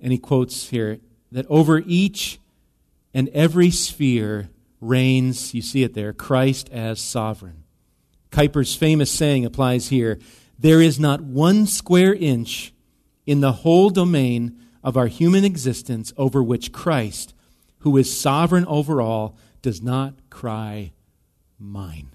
[0.00, 0.98] and he quotes here,
[1.32, 2.38] that over each
[3.14, 7.64] and every sphere reigns, you see it there, Christ as sovereign.
[8.30, 10.18] Kuyper's famous saying applies here
[10.60, 12.74] there is not one square inch
[13.24, 17.34] in the whole domain of our human existence over which Christ,
[17.78, 20.92] who is sovereign over all, does not cry,
[21.58, 22.10] Mine.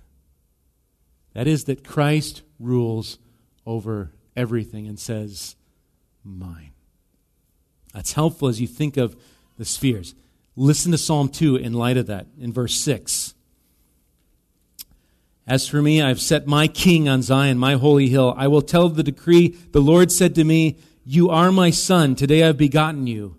[1.34, 3.20] That is, that Christ rules
[3.66, 5.56] over everything and says,
[6.24, 6.72] Mine.
[7.94, 9.16] That's helpful as you think of
[9.58, 10.14] the spheres.
[10.56, 13.25] Listen to Psalm 2 in light of that, in verse 6.
[15.48, 18.34] As for me, I have set my king on Zion, my holy hill.
[18.36, 19.50] I will tell the decree.
[19.50, 22.16] The Lord said to me, You are my son.
[22.16, 23.38] Today I have begotten you.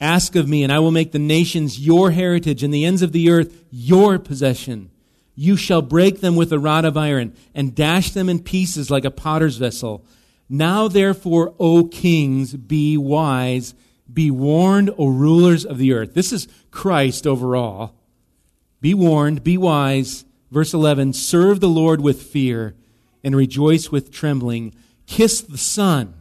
[0.00, 3.10] Ask of me, and I will make the nations your heritage and the ends of
[3.10, 4.90] the earth your possession.
[5.34, 9.04] You shall break them with a rod of iron and dash them in pieces like
[9.04, 10.04] a potter's vessel.
[10.48, 13.74] Now therefore, O kings, be wise.
[14.12, 16.14] Be warned, O rulers of the earth.
[16.14, 17.96] This is Christ overall.
[18.80, 22.74] Be warned, be wise Verse 11 Serve the Lord with fear
[23.22, 24.74] and rejoice with trembling.
[25.06, 26.14] Kiss the Son,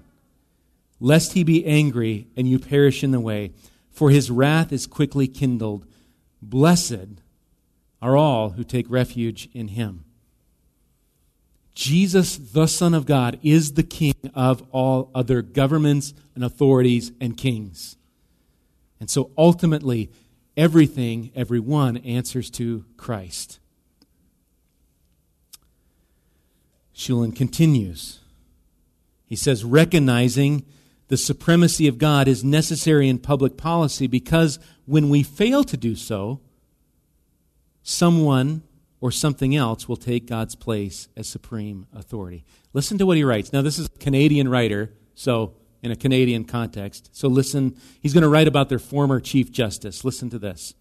[0.99, 3.51] lest he be angry and you perish in the way,
[3.89, 5.85] for his wrath is quickly kindled.
[6.41, 7.21] Blessed
[8.01, 10.05] are all who take refuge in him.
[11.73, 17.37] Jesus, the Son of God, is the King of all other governments and authorities and
[17.37, 17.97] kings.
[18.99, 20.09] And so ultimately,
[20.55, 23.59] everything, everyone answers to Christ.
[26.97, 28.19] Schutten continues.
[29.27, 30.65] He says, recognizing
[31.09, 35.95] the supremacy of God is necessary in public policy because when we fail to do
[35.95, 36.41] so,
[37.83, 38.63] someone
[38.99, 42.43] or something else will take God's place as supreme authority.
[42.73, 43.53] Listen to what he writes.
[43.53, 47.09] Now, this is a Canadian writer, so in a Canadian context.
[47.11, 50.03] So listen, he's going to write about their former Chief Justice.
[50.03, 50.73] Listen to this.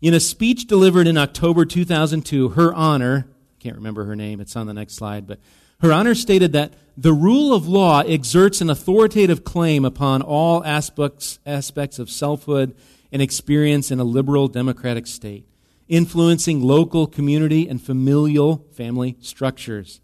[0.00, 4.66] In a speech delivered in October 2002, Her Honor, can't remember her name, it's on
[4.66, 5.38] the next slide, but
[5.80, 11.38] her honor stated that the rule of law exerts an authoritative claim upon all aspects,
[11.46, 12.74] aspects of selfhood
[13.12, 15.46] and experience in a liberal democratic state,
[15.86, 20.00] influencing local, community, and familial family structures.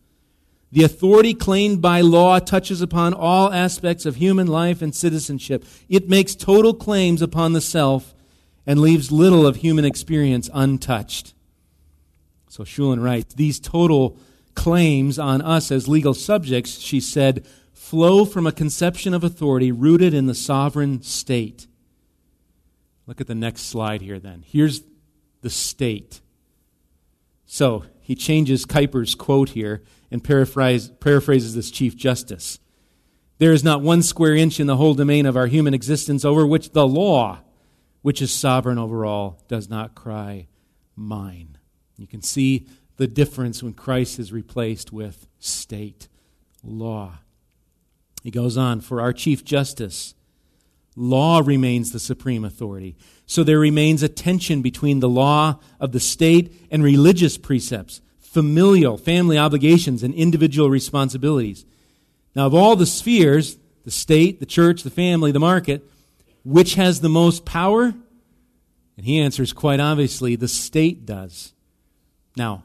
[0.70, 5.64] The authority claimed by law touches upon all aspects of human life and citizenship.
[5.88, 8.14] It makes total claims upon the self
[8.66, 11.33] and leaves little of human experience untouched.
[12.54, 14.16] So Schutten writes, these total
[14.54, 20.14] claims on us as legal subjects, she said, flow from a conception of authority rooted
[20.14, 21.66] in the sovereign state.
[23.08, 24.44] Look at the next slide here then.
[24.46, 24.82] Here's
[25.40, 26.20] the state.
[27.44, 29.82] So he changes Kuyper's quote here
[30.12, 32.60] and paraphrases this Chief Justice.
[33.38, 36.46] There is not one square inch in the whole domain of our human existence over
[36.46, 37.40] which the law,
[38.02, 40.46] which is sovereign over all, does not cry,
[40.94, 41.58] Mine.
[41.96, 42.66] You can see
[42.96, 46.08] the difference when Christ is replaced with state
[46.62, 47.18] law.
[48.22, 50.14] He goes on, for our Chief Justice,
[50.96, 52.96] Law remains the supreme authority.
[53.26, 58.96] So there remains a tension between the law of the state and religious precepts, familial,
[58.96, 61.64] family obligations, and individual responsibilities.
[62.36, 65.88] Now, of all the spheres, the state, the church, the family, the market,
[66.44, 67.94] which has the most power?
[68.96, 71.53] And he answers quite obviously the state does.
[72.36, 72.64] Now,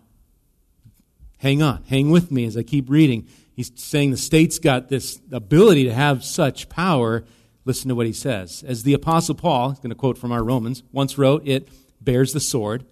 [1.38, 3.28] hang on, hang with me as I keep reading.
[3.55, 7.24] He's saying the state's got this ability to have such power.
[7.65, 8.63] Listen to what he says.
[8.65, 11.67] As the Apostle Paul, he's going to quote from our Romans, once wrote, it
[12.01, 12.86] bears the sword.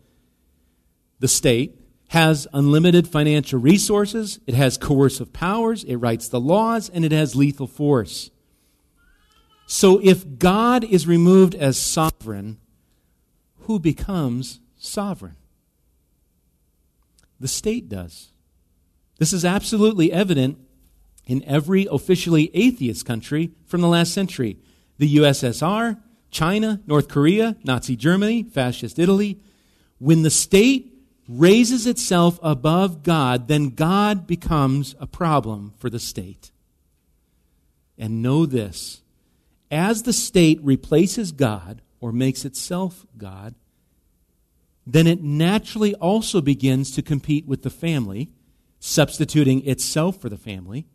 [1.20, 7.04] The state has unlimited financial resources, it has coercive powers, it writes the laws, and
[7.04, 8.30] it has lethal force.
[9.66, 12.60] So if God is removed as sovereign,
[13.62, 15.36] who becomes sovereign?
[17.40, 18.30] The state does.
[19.20, 20.58] This is absolutely evident
[21.26, 24.58] in every officially atheist country from the last century
[24.98, 29.40] the USSR, China, North Korea, Nazi Germany, Fascist Italy.
[30.00, 30.92] When the state
[31.28, 36.52] raises itself above God, then God becomes a problem for the state.
[37.98, 39.02] And know this
[39.70, 43.56] as the state replaces God or makes itself God,
[44.88, 48.30] then it naturally also begins to compete with the family,
[48.80, 50.88] substituting itself for the family.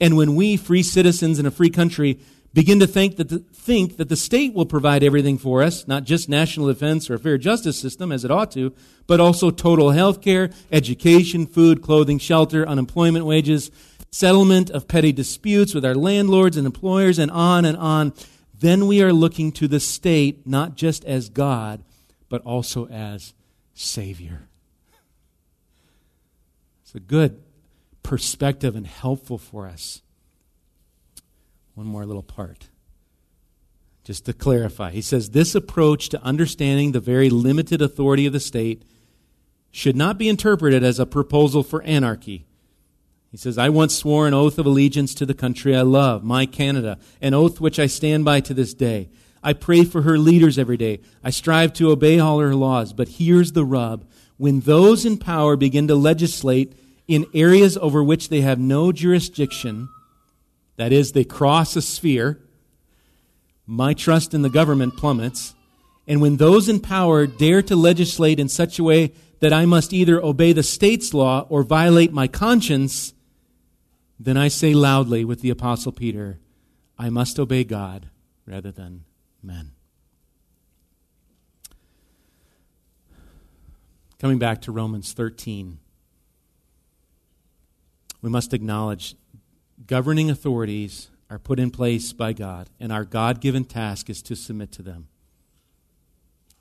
[0.00, 2.20] And when we, free citizens in a free country,
[2.54, 6.04] begin to think that, the, think that the state will provide everything for us, not
[6.04, 8.72] just national defense or a fair justice system, as it ought to,
[9.08, 13.72] but also total health care, education, food, clothing, shelter, unemployment wages,
[14.12, 18.12] settlement of petty disputes with our landlords and employers, and on and on,
[18.60, 21.82] then we are looking to the state not just as God,
[22.28, 23.34] but also as
[23.74, 24.48] Savior.
[26.82, 27.42] It's a good
[28.02, 30.02] perspective and helpful for us.
[31.74, 32.68] One more little part.
[34.04, 38.40] Just to clarify, he says this approach to understanding the very limited authority of the
[38.40, 38.82] state
[39.70, 42.46] should not be interpreted as a proposal for anarchy
[43.30, 46.46] he says, I once swore an oath of allegiance to the country I love, my
[46.46, 49.10] Canada, an oath which I stand by to this day.
[49.42, 51.00] I pray for her leaders every day.
[51.22, 52.92] I strive to obey all her laws.
[52.92, 54.06] But here's the rub.
[54.36, 56.74] When those in power begin to legislate
[57.06, 59.88] in areas over which they have no jurisdiction,
[60.76, 62.40] that is, they cross a sphere,
[63.66, 65.54] my trust in the government plummets.
[66.06, 69.92] And when those in power dare to legislate in such a way that I must
[69.92, 73.12] either obey the state's law or violate my conscience,
[74.18, 76.38] then I say loudly with the Apostle Peter,
[76.98, 78.08] I must obey God
[78.46, 79.04] rather than
[79.42, 79.72] men.
[84.18, 85.78] Coming back to Romans 13,
[88.20, 89.14] we must acknowledge
[89.86, 94.34] governing authorities are put in place by God, and our God given task is to
[94.34, 95.08] submit to them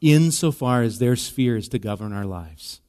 [0.02, 2.82] insofar as their sphere is to govern our lives.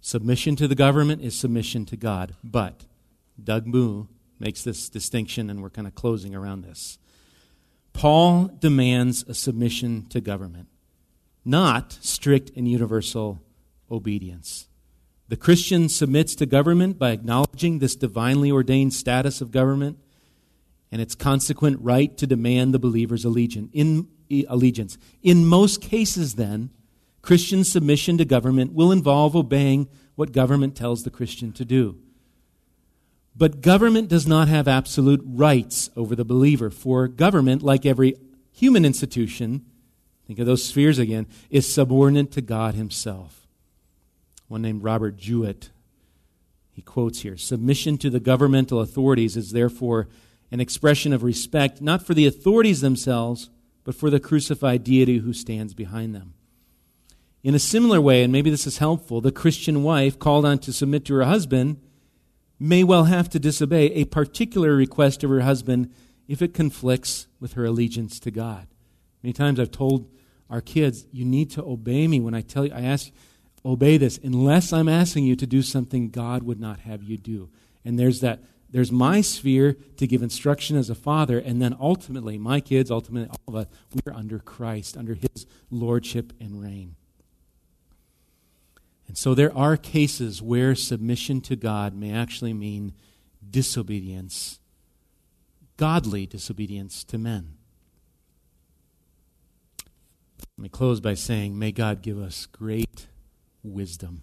[0.00, 2.84] Submission to the government is submission to God, but
[3.42, 4.06] Doug Moo
[4.38, 6.98] makes this distinction, and we're kind of closing around this.
[8.00, 10.68] Paul demands a submission to government,
[11.44, 13.42] not strict and universal
[13.90, 14.68] obedience.
[15.28, 19.98] The Christian submits to government by acknowledging this divinely ordained status of government
[20.90, 23.70] and its consequent right to demand the believer's allegiance.
[23.74, 26.70] In, most cases, then,
[27.20, 31.98] Christian submission to government will involve obeying what government tells the Christian to do.
[33.40, 38.16] But government does not have absolute rights over the believer, for government, like every
[38.52, 39.64] human institution,
[40.26, 43.46] think of those spheres again, is subordinate to God Himself.
[44.48, 45.70] One named Robert Jewett,
[46.70, 50.08] he quotes here Submission to the governmental authorities is therefore
[50.50, 53.48] an expression of respect, not for the authorities themselves,
[53.84, 56.34] but for the crucified deity who stands behind them.
[57.42, 60.74] In a similar way, and maybe this is helpful, the Christian wife called on to
[60.74, 61.78] submit to her husband
[62.60, 65.92] may well have to disobey a particular request of her husband
[66.28, 68.68] if it conflicts with her allegiance to God.
[69.22, 70.10] Many times I've told
[70.50, 73.10] our kids, you need to obey me when I tell you, I ask,
[73.64, 77.50] obey this, unless I'm asking you to do something God would not have you do.
[77.84, 82.38] And there's that, there's my sphere to give instruction as a father, and then ultimately,
[82.38, 83.66] my kids, ultimately, all of us,
[84.04, 86.96] we're under Christ, under his lordship and reign.
[89.10, 92.92] And so there are cases where submission to God may actually mean
[93.50, 94.60] disobedience,
[95.76, 97.56] godly disobedience to men.
[100.56, 103.08] Let me close by saying, may God give us great
[103.64, 104.22] wisdom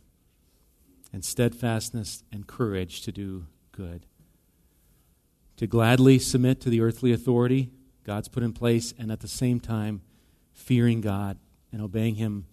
[1.12, 4.06] and steadfastness and courage to do good.
[5.58, 7.72] To gladly submit to the earthly authority,
[8.06, 10.02] God's put in place, and at the same time,
[10.54, 11.38] fearing God
[11.74, 12.46] and obeying Him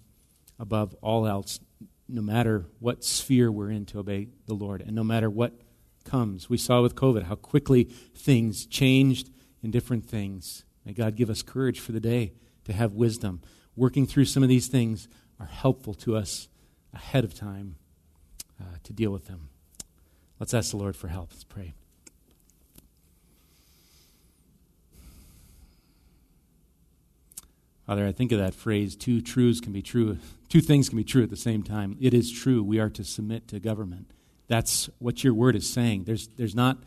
[0.59, 1.61] above all else,
[2.09, 5.61] no matter what sphere we're in, to obey the Lord, and no matter what
[6.05, 6.51] comes.
[6.51, 9.31] We saw with COVID how quickly things changed
[9.63, 10.65] in different things.
[10.85, 12.35] May God give us courage for the day
[12.65, 13.41] to have wisdom.
[13.75, 15.09] Working through some of these things
[15.41, 16.49] are helpful to us
[16.93, 17.77] ahead of time
[18.61, 19.49] uh, to deal with them.
[20.39, 21.31] Let's ask the Lord for help.
[21.33, 21.75] Let's pray.
[27.87, 30.19] Father, I think of that phrase two truths can be true,
[30.49, 31.97] two things can be true at the same time.
[32.01, 32.63] It is true.
[32.63, 34.11] We are to submit to government.
[34.49, 36.05] That's what your word is saying.
[36.05, 36.79] There's, there's not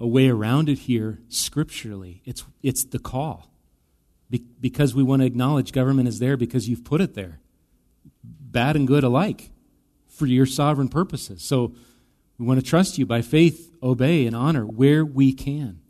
[0.00, 2.22] a way around it here scripturally.
[2.24, 3.50] It's, it's the call.
[4.30, 7.40] Be, because we want to acknowledge government is there because you've put it there,
[8.22, 9.50] bad and good alike,
[10.06, 11.42] for your sovereign purposes.
[11.42, 11.74] So
[12.38, 15.80] we want to trust you by faith, obey, and honor where we can.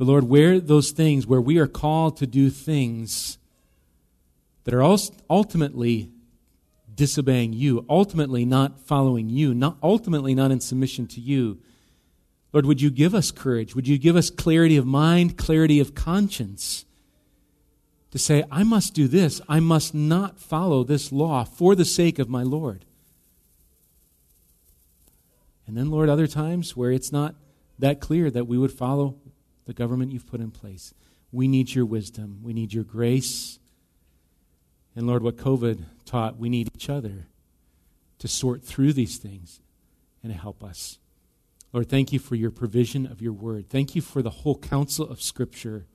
[0.00, 3.36] But Lord, where those things, where we are called to do things
[4.64, 4.82] that are
[5.28, 6.10] ultimately
[6.94, 11.58] disobeying you, ultimately not following you, not ultimately not in submission to you.
[12.54, 13.74] Lord, would you give us courage?
[13.74, 16.86] Would you give us clarity of mind, clarity of conscience
[18.10, 19.42] to say, I must do this.
[19.50, 22.86] I must not follow this law for the sake of my Lord.
[25.66, 27.34] And then, Lord, other times where it's not
[27.78, 29.16] that clear that we would follow
[29.70, 30.92] the government you've put in place.
[31.30, 32.40] We need your wisdom.
[32.42, 33.60] We need your grace.
[34.96, 37.28] And Lord, what COVID taught, we need each other
[38.18, 39.60] to sort through these things
[40.24, 40.98] and to help us.
[41.72, 43.70] Lord, thank you for your provision of your word.
[43.70, 45.86] Thank you for the whole counsel of Scripture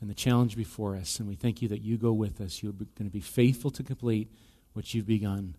[0.00, 1.18] and the challenge before us.
[1.18, 2.62] And we thank you that you go with us.
[2.62, 4.32] You're going to be faithful to complete
[4.72, 5.54] what you've begun.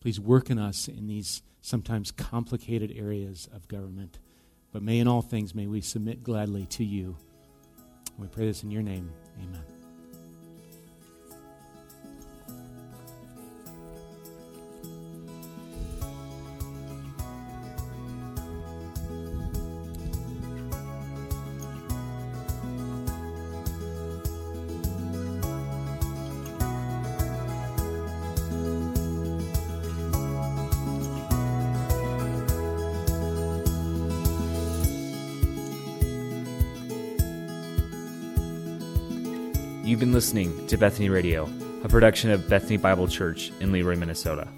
[0.00, 4.18] Please work in us in these sometimes complicated areas of government.
[4.72, 7.16] But may in all things, may we submit gladly to you.
[8.18, 9.10] We pray this in your name.
[9.42, 9.77] Amen.
[40.18, 41.48] Listening to Bethany Radio,
[41.84, 44.48] a production of Bethany Bible Church in LeRoy, Minnesota.